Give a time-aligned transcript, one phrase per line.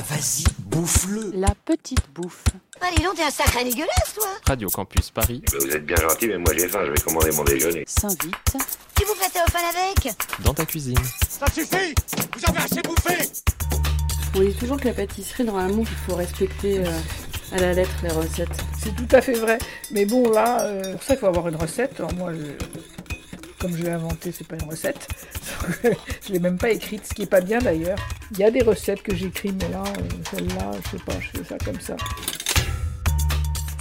[0.00, 1.32] Bah vas-y, bouffe-le.
[1.34, 2.44] La petite bouffe.
[2.80, 5.96] Allez, donc, t'es un sacré dégueulasse, toi Radio Campus Paris, Eh ben, vous êtes bien
[5.96, 7.84] gentil, mais moi j'ai faim, je vais commander mon déjeuner.
[7.86, 8.34] S'invite.
[8.96, 10.96] Tu vous fais au fan avec dans ta cuisine.
[11.28, 11.94] Ça suffit
[12.34, 13.28] Vous avez assez bouffé
[14.36, 16.98] On dit toujours que la pâtisserie, normalement, il faut respecter euh,
[17.52, 18.48] à la lettre les recettes.
[18.82, 19.58] C'est tout à fait vrai.
[19.90, 21.92] Mais bon, là, euh, pour ça, il faut avoir une recette.
[21.98, 22.99] Alors moi, je-
[23.60, 25.06] comme je l'ai inventé, c'est pas une recette.
[26.26, 27.98] je l'ai même pas écrite, ce qui est pas bien d'ailleurs.
[28.32, 31.38] Il y a des recettes que j'écris, mais là, euh, celle-là, je sais pas, je
[31.38, 31.96] fais ça comme ça.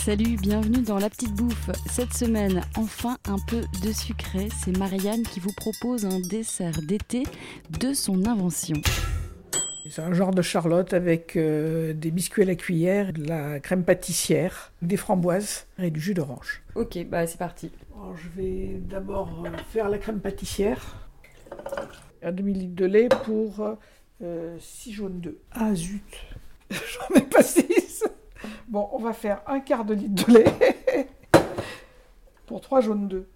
[0.04, 1.70] Salut, bienvenue dans La Petite Bouffe.
[1.90, 4.50] Cette semaine, enfin un peu de sucré.
[4.64, 7.24] C'est Marianne qui vous propose un dessert d'été
[7.80, 8.82] de son invention.
[9.90, 13.84] C'est un genre de charlotte avec euh, des biscuits à la cuillère, de la crème
[13.84, 16.62] pâtissière, des framboises et du jus d'orange.
[16.76, 17.72] Ok, bah c'est parti.
[17.96, 21.10] Alors, je vais d'abord euh, faire la crème pâtissière.
[22.22, 23.78] Un demi-litre de lait pour
[24.60, 25.38] 6 jaunes d'œufs.
[25.52, 26.04] Ah zut,
[26.70, 28.04] j'en ai pas 6.
[28.68, 31.08] Bon, on va faire un quart de litre de lait
[32.46, 33.28] pour 3 jaunes d'œufs.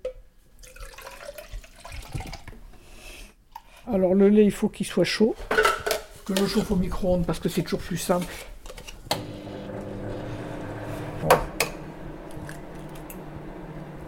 [3.87, 5.35] Alors le lait, il faut qu'il soit chaud.
[6.25, 8.25] Que je chauffe au micro-ondes parce que c'est toujours plus simple.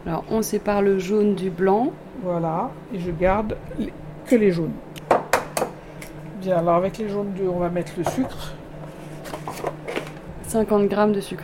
[0.06, 1.92] Alors, on sépare le jaune du blanc.
[2.24, 3.92] Voilà, et je garde les-
[4.26, 4.72] que les jaunes.
[6.42, 8.54] Bien, alors avec les jaunes on va mettre le sucre.
[10.48, 11.44] 50 grammes de sucre.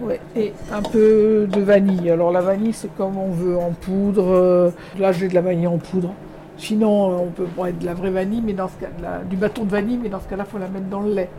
[0.00, 2.10] Ouais, et un peu de vanille.
[2.10, 4.26] Alors la vanille, c'est comme on veut, en poudre.
[4.28, 6.12] euh, Là, j'ai de la vanille en poudre.
[6.60, 8.88] Sinon, euh, on peut mettre de la vraie vanille, mais dans ce cas,
[9.24, 11.30] du bâton de vanille, mais dans ce cas-là, il faut la mettre dans le lait.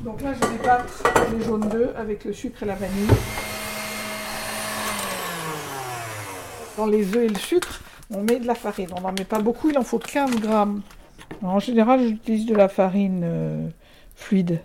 [0.00, 3.08] Donc là, je vais battre les jaunes d'œufs avec le sucre et la vanille.
[6.76, 7.80] Dans les œufs et le sucre,
[8.12, 8.88] on met de la farine.
[8.96, 10.82] On n'en met pas beaucoup, il en faut 15 grammes.
[11.42, 13.68] En général, j'utilise de la farine euh,
[14.16, 14.60] fluide.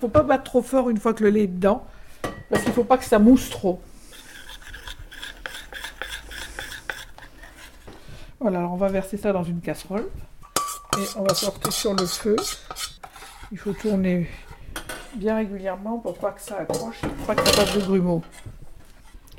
[0.00, 1.84] faut pas battre trop fort une fois que le lait est dedans,
[2.48, 3.80] parce qu'il faut pas que ça mousse trop.
[8.42, 10.08] Voilà, alors on va verser ça dans une casserole
[10.98, 12.34] et on va porter sur le feu.
[13.52, 14.28] Il faut tourner
[15.14, 18.22] bien régulièrement pour pas que ça accroche et pour pas que ça fasse de grumeaux.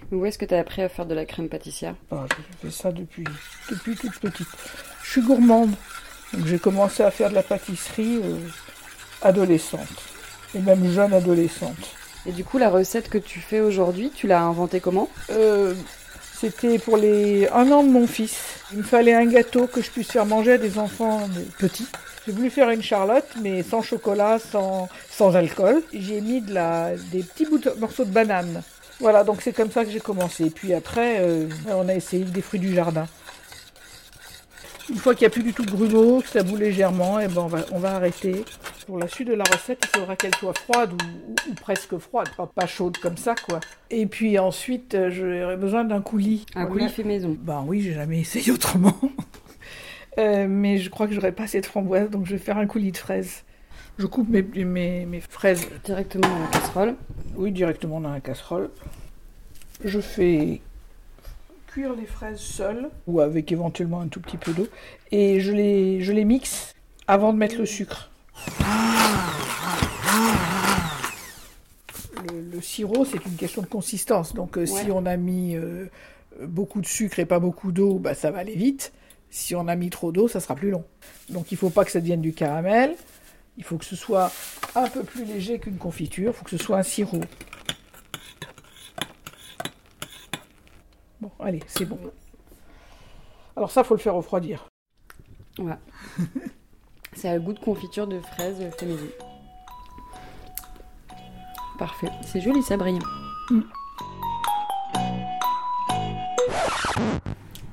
[0.09, 1.95] Où est-ce que tu as appris à faire de la crème pâtissière?
[2.11, 3.25] Ah, je fais ça depuis,
[3.69, 4.47] depuis toute petite.
[5.03, 5.71] Je suis gourmande,
[6.33, 8.37] donc j'ai commencé à faire de la pâtisserie euh,
[9.21, 9.81] adolescente
[10.55, 11.95] et même jeune adolescente.
[12.25, 15.09] Et du coup, la recette que tu fais aujourd'hui, tu l'as inventée comment?
[15.29, 15.75] Euh,
[16.43, 18.35] C'était pour les un an de mon fils.
[18.73, 21.21] Il me fallait un gâteau que je puisse faire manger à des enfants
[21.57, 21.87] petits.
[22.25, 25.81] J'ai voulu faire une charlotte, mais sans chocolat, sans, sans alcool.
[25.93, 28.61] J'ai mis des petits bouts morceaux de banane.
[28.99, 30.49] Voilà, donc c'est comme ça que j'ai commencé.
[30.49, 33.07] Puis après, euh, on a essayé des fruits du jardin.
[34.89, 37.29] Une fois qu'il n'y a plus du tout de grumeaux, que ça bout légèrement, et
[37.29, 38.43] ben on, va, on va arrêter.
[38.85, 41.97] Pour la suite de la recette, il faudra qu'elle soit froide ou, ou- ou presque
[41.97, 43.59] froide, pas, pas chaude comme ça, quoi.
[43.89, 46.45] Et puis ensuite, euh, j'aurai besoin d'un coulis.
[46.55, 46.71] Un Voilà.
[46.71, 47.37] coulis fait maison.
[47.39, 48.95] Ben oui, j'ai jamais essayé autrement.
[50.19, 52.67] Euh, mais je crois que j'aurais pas assez de framboises, donc je vais faire un
[52.67, 53.43] coulis de fraises.
[53.97, 56.95] Je coupe mes, mes, mes fraises, Directement dans la casserole.
[57.35, 58.69] oui, directement dans la casserole.
[59.83, 60.61] Je fais
[61.65, 64.67] cuire les fraises seules, ou avec éventuellement un tout petit peu d'eau,
[65.11, 66.75] et je les, je les mixe
[67.07, 68.11] avant de mettre le sucre.
[72.29, 74.33] Le, le sirop, c'est une question de consistance.
[74.33, 75.87] Donc, euh, si on a mis euh,
[76.41, 78.93] beaucoup de sucre et pas beaucoup d'eau, bah, ça va aller vite.
[79.29, 80.85] Si on a mis trop d'eau, ça sera plus long.
[81.29, 82.95] Donc, il faut pas que ça devienne du caramel.
[83.57, 84.31] Il faut que ce soit
[84.75, 86.31] un peu plus léger qu'une confiture.
[86.31, 87.21] Il faut que ce soit un sirop.
[91.21, 91.99] Bon, allez, c'est bon.
[93.55, 94.67] Alors ça, faut le faire refroidir.
[97.15, 99.07] C'est un goût de confiture de fraises fait maison.
[101.77, 102.09] Parfait.
[102.25, 102.99] C'est joli, ça brille.
[103.49, 103.61] Mm.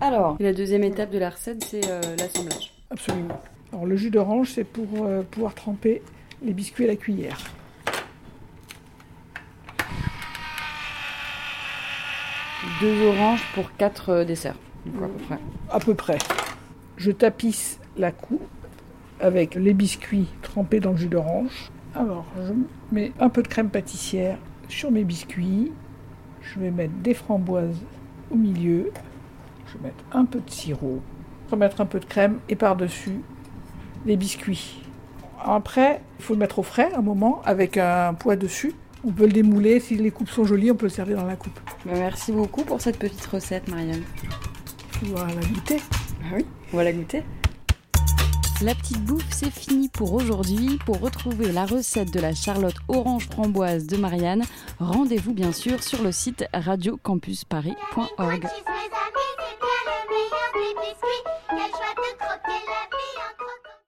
[0.00, 2.72] Alors, la deuxième étape de la recette, c'est euh, l'assemblage.
[2.90, 3.40] Absolument.
[3.72, 6.02] Alors le jus d'orange, c'est pour euh, pouvoir tremper
[6.42, 7.38] les biscuits à la cuillère.
[12.80, 14.56] Deux oranges pour quatre euh, desserts.
[14.86, 15.38] Donc, à peu près.
[15.70, 16.18] À peu près.
[16.96, 18.48] Je tapisse la coupe
[19.20, 21.70] avec les biscuits trempés dans le jus d'orange.
[21.94, 22.52] Alors, je
[22.92, 24.38] mets un peu de crème pâtissière
[24.68, 25.72] sur mes biscuits.
[26.42, 27.80] Je vais mettre des framboises
[28.30, 28.90] au milieu.
[29.66, 31.00] Je vais mettre un peu de sirop.
[31.46, 33.20] Je vais mettre un peu de crème et par-dessus
[34.06, 34.82] les biscuits.
[35.42, 38.74] Après, il faut le mettre au frais un moment avec un poids dessus.
[39.04, 39.80] On peut le démouler.
[39.80, 41.58] Si les coupes sont jolies, on peut le servir dans la coupe.
[41.86, 44.02] Bah, merci beaucoup pour cette petite recette, Marianne.
[45.02, 45.78] Voilà, goûter.
[46.22, 47.22] Ah oui On va la goûter
[48.62, 50.78] La petite bouffe, c'est fini pour aujourd'hui.
[50.84, 54.44] Pour retrouver la recette de la charlotte orange framboise de Marianne,
[54.78, 58.46] rendez-vous bien sûr sur le site radiocampusparis.org.